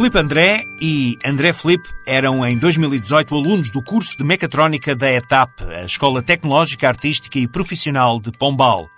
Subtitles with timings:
[0.00, 5.62] Filipe André e André Filipe eram em 2018 alunos do curso de Mecatrónica da ETAP,
[5.64, 8.88] a Escola Tecnológica, Artística e Profissional de Pombal.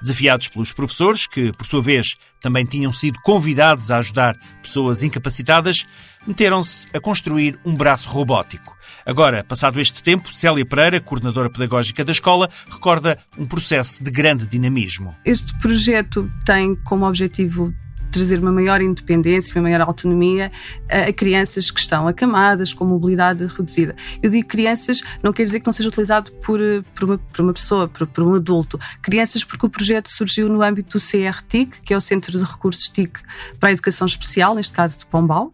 [0.00, 5.86] Desafiados pelos professores, que por sua vez também tinham sido convidados a ajudar pessoas incapacitadas,
[6.26, 8.74] meteram-se a construir um braço robótico.
[9.04, 14.46] Agora, passado este tempo, Célia Pereira, coordenadora pedagógica da escola, recorda um processo de grande
[14.46, 15.14] dinamismo.
[15.22, 17.74] Este projeto tem como objetivo
[18.10, 20.50] trazer uma maior independência, uma maior autonomia
[20.88, 23.94] a, crianças que estão acamadas, com mobilidade reduzida.
[24.22, 26.60] Eu digo crianças, não quer dizer que não seja utilizado por,
[26.94, 28.78] por, uma, por uma pessoa, por, por, um adulto.
[29.02, 32.88] Crianças, porque o projeto surgiu no âmbito do CRTIC, que é o Centro de Recursos
[32.88, 33.20] TIC
[33.58, 35.52] para a Educação Especial, neste caso de Pombal,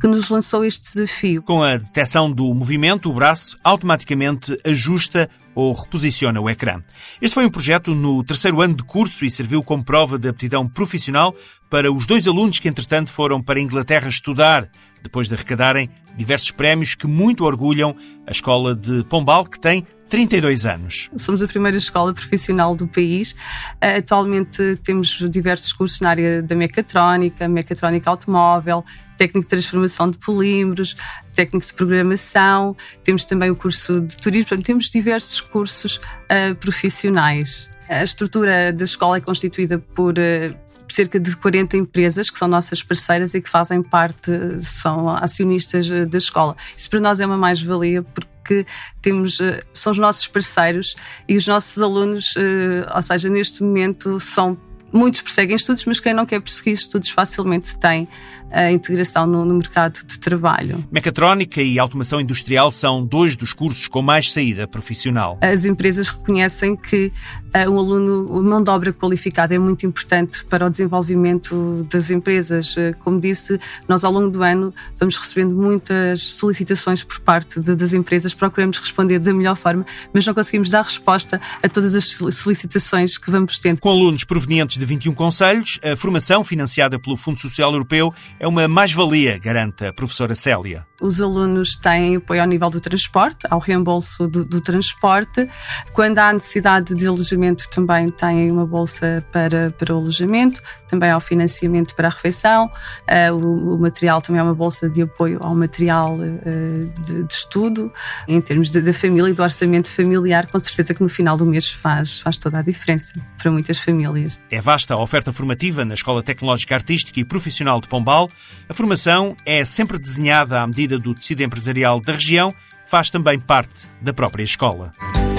[0.00, 1.42] que nos lançou este desafio.
[1.42, 6.82] Com a detecção do movimento, o braço automaticamente ajusta ou reposiciona o ecrã.
[7.20, 10.66] Este foi um projeto no terceiro ano de curso e serviu como prova de aptidão
[10.66, 11.34] profissional
[11.68, 14.68] para os dois alunos que, entretanto, foram para a Inglaterra estudar,
[15.02, 17.94] depois de arrecadarem diversos prémios que muito orgulham
[18.26, 21.08] a escola de Pombal, que tem 32 anos.
[21.16, 23.30] Somos a primeira escola profissional do país.
[23.30, 28.84] Uh, atualmente temos diversos cursos na área da mecatrónica, mecatrónica automóvel,
[29.16, 30.96] técnico de transformação de polímeros,
[31.32, 37.70] técnico de programação, temos também o curso de turismo, portanto, temos diversos cursos uh, profissionais.
[37.88, 40.56] A estrutura da escola é constituída por uh,
[40.88, 46.18] cerca de 40 empresas que são nossas parceiras e que fazem parte, são acionistas da
[46.18, 46.56] escola.
[46.76, 48.66] Isso para nós é uma mais-valia porque que
[49.00, 50.96] temos, eh, são os nossos parceiros
[51.28, 54.58] e os nossos alunos, eh, ou seja, neste momento são
[54.92, 58.08] muitos perseguem estudos, mas quem não quer perseguir estudos facilmente tem
[58.50, 60.84] a integração no, no, mercado de trabalho.
[60.90, 65.38] Mecatrónica e automação industrial são dois dos cursos com mais saída profissional.
[65.40, 67.12] As empresas reconhecem que
[67.54, 72.10] uh, um aluno, a mão de obra qualificada é muito importante para o desenvolvimento das
[72.10, 72.76] empresas.
[72.76, 77.76] Uh, como disse, nós ao longo do ano vamos recebendo muitas solicitações por parte de,
[77.76, 82.18] das empresas, procuramos responder da melhor forma, mas não conseguimos dar resposta a todas as
[82.32, 83.80] solicitações que vamos tendo.
[83.80, 88.66] Com alunos provenientes de 21 conselhos, a formação financiada pelo Fundo Social Europeu é uma
[88.66, 90.89] mais-valia, garante a professora Célia.
[91.00, 95.48] Os alunos têm apoio ao nível do transporte, ao reembolso do, do transporte.
[95.92, 101.20] Quando há necessidade de alojamento, também têm uma bolsa para, para o alojamento, também ao
[101.20, 102.70] financiamento para a refeição.
[103.08, 107.32] Uh, o, o, material também é uma bolsa de apoio ao material uh, de, de,
[107.32, 107.92] estudo.
[108.28, 111.68] Em termos da família e do orçamento familiar, com certeza que no final do mês
[111.68, 114.40] faz, faz toda a diferença para muitas famílias.
[114.50, 118.28] É vasta a oferta formativa na Escola Tecnológica Artística e Profissional de Pombal
[118.68, 122.54] a formação é sempre desenhada à medida do tecido empresarial da região,
[122.86, 124.90] faz também parte da própria escola.